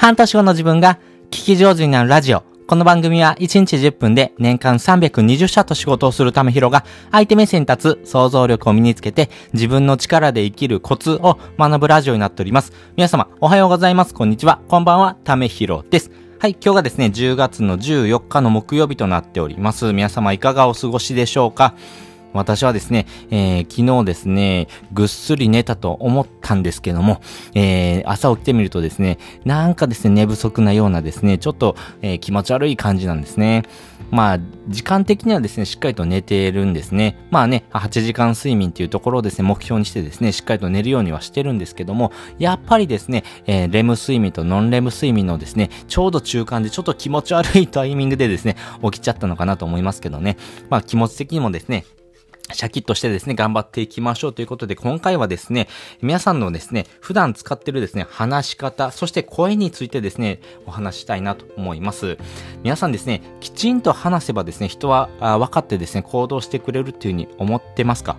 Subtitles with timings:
[0.00, 2.42] 半年後の自分が聞き上手になるラジオ。
[2.66, 12.72] この番組は1日10分で年間320社と仕事をするためひろが相手目線に立つ想像力を身につけて自分の力で生きるコツを学ぶラジオになっております。
[12.96, 14.14] 皆様おはようございます。
[14.14, 14.62] こんにちは。
[14.68, 15.18] こんばんは。
[15.22, 16.10] ためひろです。
[16.38, 19.92] はい、今日がですね、10月の14日の木曜日となっております。
[19.92, 21.74] 皆様いかがお過ごしでしょうか？
[22.32, 27.20] 私はですね、えー、昨日ですね、ぐっすり寝たと思ったんですけども、
[27.54, 33.64] えー、朝起きてみるとですね、なんかですね、寝不足なようなですね、ちょっと、えー、気持ち悪い感じなんですね。
[34.10, 37.16] まあ、時間的にはですね、しっかりと寝てるんですね。
[37.30, 50.36] まあね、8時間睡眠っていうところをですね、目標にしてですね、しっかりと寝るようにはしてるんですけども、やっぱりですね、えー、レム睡眠とノンレム睡眠のですね、ちょうど中間でちょっと気持ち悪いタイミングでですね、起きちゃったのかなと思いますけどね。
[50.68, 51.84] まあ気持ち的にもですね、
[52.52, 55.68] シャキッとしてですね、頑張っていきましょうということで、今回はですね、
[56.02, 62.18] 皆さんのですね、普段使ってるですね、話し方、そして声についてですね、お話したいなと思います。
[62.62, 68.16] 皆さんですね、きちんと話せばですね、人は分かってですね、行動してくれるっていうふうに思ってますか？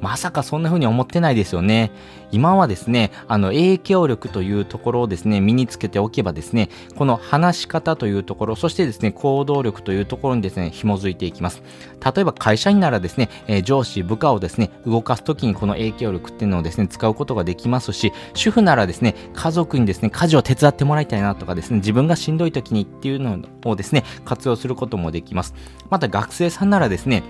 [0.00, 1.90] まさかそんな風に思ってないですよね。
[2.32, 11.62] 今はですね、あの、影響力というところをですね、身につけておけばですね、この話し方というところ、そしてですね、行動力というところにですね、紐づいていきます。
[12.14, 25.54] 例えば会社員ならですね、えー、上司、部下をですね、動かすときにこの影響力っていうのをですね、使うことができますし、主婦ならですね、家族にですね、家事を手伝ってもらいたいなとかですね、自分がしんどい時にっていうのをですね、活用することもできます。
[25.90, 27.22] また学生さんならですね、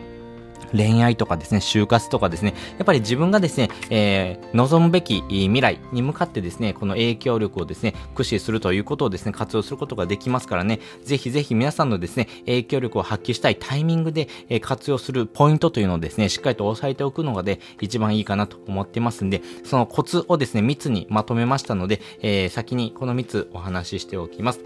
[0.73, 24.61] 恋愛とかですね、就活とかですね、やっぱり自分がですね、えー、望むべき未来に向かってですね、この影響力をですね、駆使するということをですね、活用することができますからね、ぜひぜひ皆さんのですね、影響力を発揮したいタイミングで、えー、活用するポイントというのをですね、しっかりと押さえておくのがで、一番いいかなと思ってますんで、そのコツをですね、3つにまとめましたので、えー、先にこの3つお話ししておきます。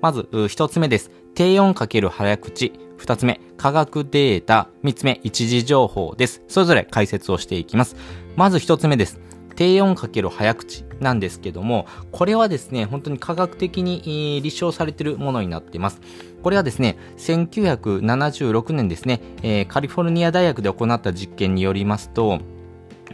[0.00, 1.10] まず、1つ目です。
[1.34, 2.72] 低音かける早口。
[2.96, 4.68] 二つ目、科学データ。
[4.82, 6.42] 三つ目、一時情報です。
[6.48, 7.94] それぞれ解説をしていきます。
[8.34, 9.20] まず一つ目です。
[9.54, 16.00] 低音かける早口なんですけども、これはですね、本当に科学的に立証されているものになっています。
[16.42, 22.38] これはですね、1976年ですね、カリフォルニア大学で行った実験によりますと、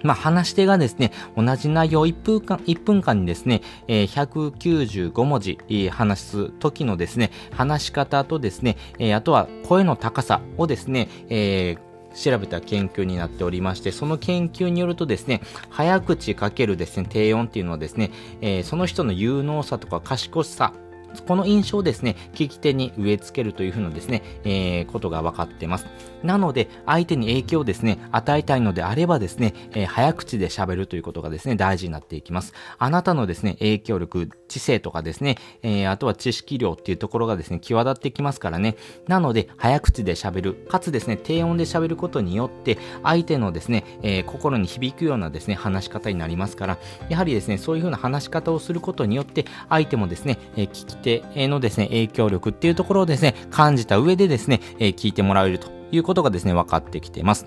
[0.02, 5.58] まあ、話し手がですね、同じ内容1分間、1分間にですね、えー、195文字、
[5.90, 11.86] 話す時のですね、話し方とですね、えー、あとは声の高さをですね、えー
[12.16, 20.72] 調べた研究になっておりまして、その研究によるとですね、早口かけるですね、低音っていうのはですね、えー、その人の有能さとか賢さ
[21.22, 25.86] この印象をですね、聞き手に植え付けるというふうなですね、えー、ことが分かってます。
[26.22, 32.52] なので、相手に影響をですね、与えたいのであればですね、えー、早口で喋るということがですね、大事になっていきます。
[32.78, 38.76] あなたのですね、影響力、知性とかですね、えー、あとは知識量っていうところがですね、際立ってきますからね。
[39.06, 46.78] なので、早口で喋る、かつですね、低音で喋ることによって、相手のですね、え、心に響くようなですね、話し方になりますから、
[47.08, 57.46] やはりですね、そういうふうな話し方をすることによって、相手もですね、えー、聞き手のですね、影響力っていうところをですね、感じた上でですね、え、聞いてもらえるということがですね、分かってきています。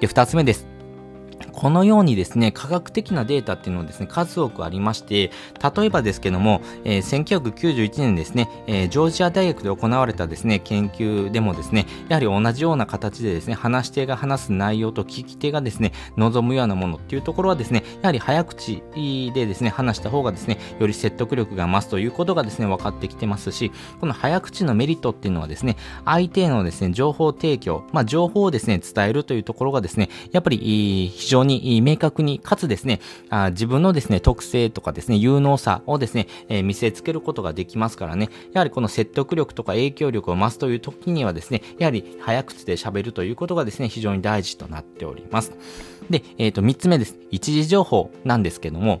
[0.00, 0.75] で、二つ目です。
[1.52, 5.30] このようにですね、科学的なデータっていうのはですね、数多くありまして、
[5.76, 18.82] 例えばですけども、えー、1991年ですね、えー、ジョージア大学で行われたですね、研究でもですね、やはり同じような形でですね、話し手が話す内容と聞き手がですね、望むようなものっていうところはですね、やはり早口
[19.34, 33.00] でですね、話した方がですね、より説得力が増すということがですね、分かってきてますし、この早口のメリットっていうのはですね、相手へのですね、情報提供、まあ、情報をですね、伝えるというところがですね、やっぱり非常に明確に、かつですね、
[33.30, 45.50] あ自分のですね、特性とかですね、有能さをですね、えー、見せつけることができますからね、やはりこの説得力とか影響力を増すという時にはですね、やはり早口で喋るということがですね、非常に大事となっております。
[46.08, 47.18] で、えっ、ー、と、三つ目です。
[47.32, 49.00] 一時情報なんですけども、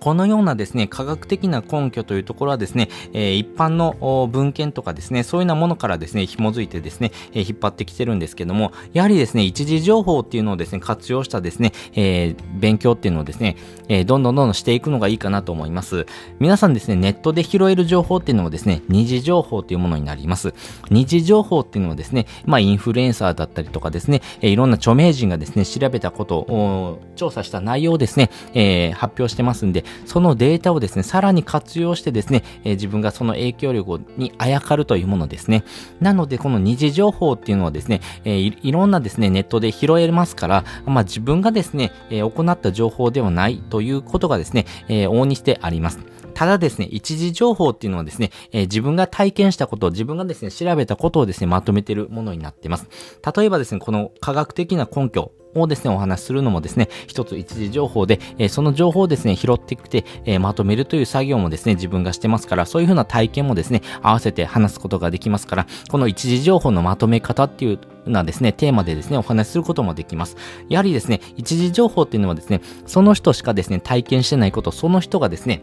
[0.00, 13.56] このようなですね、科学的な根拠というところはですね、え、一般の文献とかですね、そういうようなものからですね、紐づいてですね、え、引っ張ってきてるんですけども、やはりですね、一時情報っていうのをですね、活用したですね、え、勉強っていうのをですね、
[13.88, 16.06] えどんどんどんどんしていくのがいいかなと思います。
[16.38, 20.54] 皆さんですね、ネットで拾える情報っていうのもですね、二次情報というものになります。
[20.90, 35.64] 二次情報っていうのはですね、まあ、インフルエンサーだったりとかですね、えいろんな著名人がですね、調べたことを、調査した内容をですね、え発表してますん、で、そのデータをですね、さらに活用してですね、え、自分がその影響力にあやかるというものですね。
[36.00, 45.98] なので、この二次情報っていうのはですね、え、いろんなですね、ネットで拾えますから、まあ、自分がですね、え、行った情報ではないということがですね、え、往々にしてあります。
[46.34, 52.88] ただですね、一時情報っていうのはですね、えー、自分が体験したこと、自分がですね、調べたことをですね、まとめてるものになってます。
[53.36, 70.36] 例えばですね、この科学的な根拠、をですね、お話しするのもですね、一つ一時情報で、えー、その情報をですね、拾ってきて、えー、まとめるという作業もですね、自分がしてますから、そういうふうな体験もですね、合わせて話すことができますから、この一時情報のまとめ方っていうなですね、テーマでですね、お話しすることもできます。
[70.68, 75.62] やはりですね、一時情報っていうのはですね、その人しかですね、体験してないこと、その人がですね、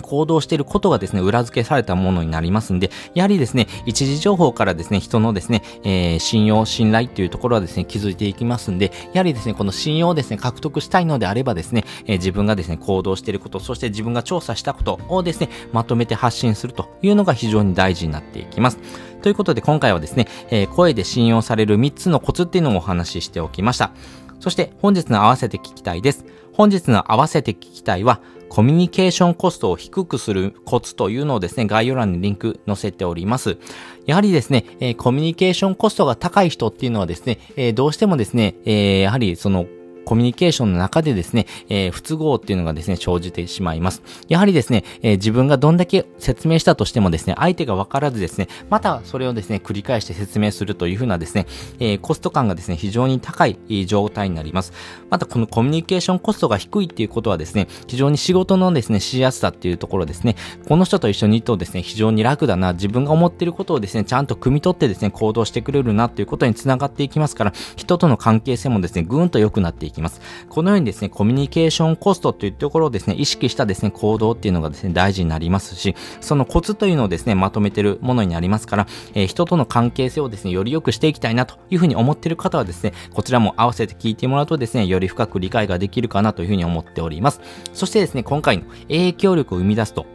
[0.00, 18.78] 行動していることがですね、裏付けされたものになりますんで、やはりですね、一時情報からですね、人のですね、えー、信用、信頼っていうところはですね、築いていきますんで、やはりですね、この信用をですね、獲得したいのであればですね、えー、自分がですね、行動していること、そして自分が調査したことをですね、まとめて発信するというのが非常に大事になっていきます。
[19.22, 23.90] ということで今回はですね、えー、声で信用される3つのコツっていうのをお話ししておきました。
[24.40, 26.24] そして本日の合わせて聞きたいです。
[26.52, 33.58] 本日の合わせて聞きたいは、コミュニケーションコストを低くするコツというのをですね、概要欄にリンク載せております。
[34.06, 39.66] やはりですね、え、コミュニケーションコストが高い人っていうのはですね、え、どうしてもですね、え、やはりその
[40.08, 44.02] コミュニケーションの中でですね、えー、不都合っていうのがですね、生じてしまいます。
[44.26, 51.46] やはりですね、えー、自分がどんだけ説明したとしてもですね、相手がわからずですね、またそれをですね、繰り返して説明するというふうなですね、
[51.78, 54.72] えー、コスト感がですね、非常に高い状態になります。
[55.10, 69.97] またこのコミュニケーションコストが低いっていうことはですね、非常に仕事のですね、しやすさっていうところですね、この人と一緒にいるとですね、非常に楽だな、自分が思っていることをですね、ちゃんと汲み取ってですね、行動してくれるなっていうことにつながっていきますから、人との関係性もですね、ぐんと良くなっていきます。
[69.98, 87.40] きますこのようにですね、コミュニケーションコストというところをですね、意識したですね、行動っていうのがですね、大事になりますし、そのコツというのをですね、まとめてるものになりますから、えー、人との関係性をですね、より良くしていきたいなというふうに思っている方はですね、こちらも合わせて聞いてもらうとですね、より深く理解ができるかなというふうに思っております。
[87.72, 90.06] そしてですね、今回の影響力を生み出すと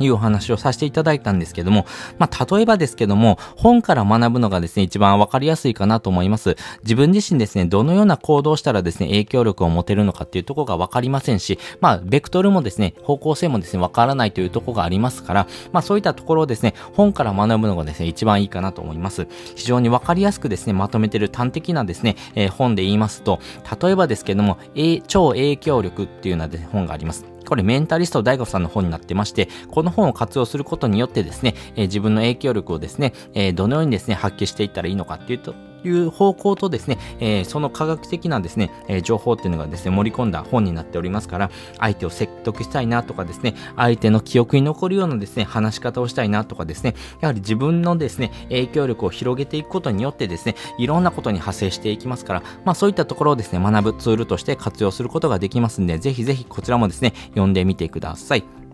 [0.00, 1.86] いうお話をさせていただいたんですけども、
[2.18, 6.56] まあ、例えばですけども、本から学ぶのがですね、一番わかりやすいかなと思います。
[6.82, 19.26] 自分自身ですね、どのような行動したらですね、影響力を持てるのかっていうところがわかりませんし、まあ、ベクトルもですね、方向性もですね、わからないというところがありますから、まあ、そういったところをですね、本から学ぶのがですね、一番いいかなと思います。
[19.54, 23.40] 非常にわかりやすくですね、まとめてる端的なですね、えー、本で言いますと、
[23.80, 24.58] 例えばですけども、
[25.06, 27.35] 超影響力っていうような、本があります。
[27.46, 35.54] これメンタリスト大悟さんの本になってまして、この本を活用することによってですね、え、自分の影響力をですね、え、どのようにですね、発揮していったらいいのかっていうと、
[35.86, 58.65] いう方向とですね、えー、その科学的なですね、えー、情報っていうのがですね、盛り込んだ本になっておりますから、相手を説得したいなとかですね、相手の記憶に残るようなですね、話し方をしたいなとかですね、やはり自分のですね、影響力を広げていくことによってですね、いろんなことに派生していきますから、まあそういったところをですね、学ぶツールとして活用することができますんで、ぜひぜひこちらもですね、読んでみてください。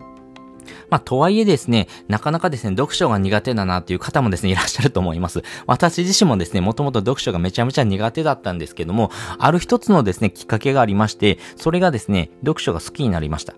[0.93, 5.41] まあ、とはいえですね、なかなかですね、読書が苦手だなっていう方もですね、いらっしゃると思います。
[5.65, 9.09] 私自身もですね、もともと読書がめちゃめちゃ苦手だったんですけども、
[9.39, 13.55] ある一つのですね、きっかけがありまして、それがですね、読書が好きになりました。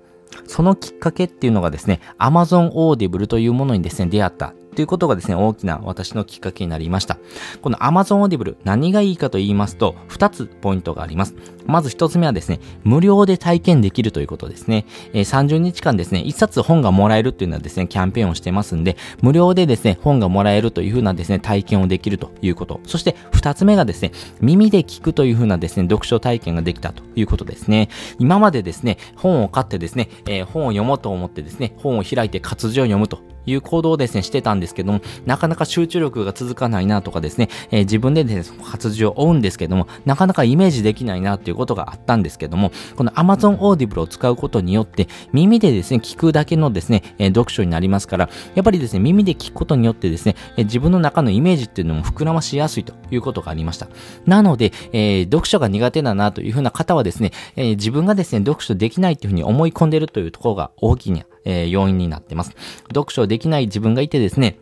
[0.47, 7.17] そのきっかけっていうのがですね、Amazon Audible というものにですね、出会ったということがですね、大きな私のきっかけになりました。
[7.61, 11.35] この Amazon Audible 何がいいかと言いますと、2つポイントがあります。
[11.65, 14.85] まず1つ目はですね、無料で体験できるということですね。
[15.13, 22.81] えー、30日間ですね、1冊本がもらえるっていうのはですね、キャンペーンをしてますんで、無料でですね、本がもらえるというふうなですね、体験をできるということ。
[22.85, 27.89] そして2つ目がですね、耳で聞くというふうなですね、読書体験ができたということですね。
[28.19, 53.87] 今までですね、本を買ってですね、えー、本を読もうと思ってですね、本を開いて活字を読むという行動をですね、してたんですけども、なかなか集中力が続かないなとかですね、えー、自分でですね、活字を追うんですけども、なかなかイメージできないなっていうことがあったんですけども、この Amazon Audible を使うことによって、耳でですね、聞くだけのですね、えー、読書になりますから、やっぱりですね、耳で聞くことによってですね、えー、自分の中のイメージっていうのも膨らましやすいということがありました。
[54.25, 62.55] なので、え、読書が苦手だなというふうな方はですね、え、自分がですね、読書できないっていうふうに思い込んでるというところが大きなえー、要因になってます。
[62.89, 64.57] 読書できない自分がいてですね、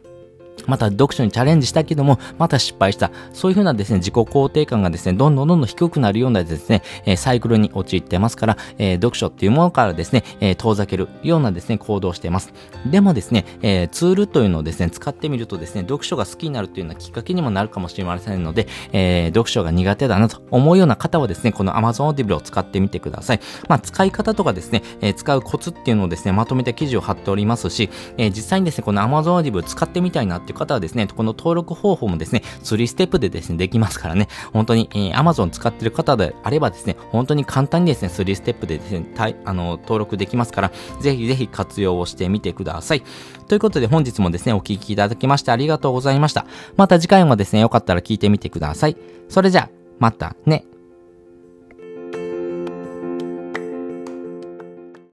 [0.67, 3.11] また読書にチャレンジしたけども、また失敗した。
[3.33, 12.53] そういうふうなですね、自己肯定感がですね、どんどんどんどん低くなるようなですね、えー、サイクルに陥ってますから、えー、読書っていうものからですね、えー、遠ざけるようなですね、行動をしています。
[12.85, 23.39] でもですね、えツールというのをですね、使ってみるとですね、読書が好きになるというようなきっかけにもなるかもしれませんので、え読書が苦手だなと思うような方はですね、この Amazon Audible を使ってみてください。
[23.67, 39.05] まあ、使い方とかですね、え使うコツっていうのをですね、まとめた記事を貼っておりますし、え実際にですね、この Amazon Audible 使ってみたいなっていう方はですね、この登録方法もですね、3ステップでですね、できますからね、本当に、えー、Amazon 使ってる方であればですね、本当に簡単にですね、3ステップでですね、
[39.45, 43.03] あの、登録できますから、ぜひぜひ活用をしてみてください。
[43.47, 46.45] ということで本日もですね、お聴きいただきましてありがとうございました。
[46.75, 48.97] また次回もですね、よかったら聞いてみてください。
[49.29, 49.69] それじゃあ、
[49.99, 50.65] またね。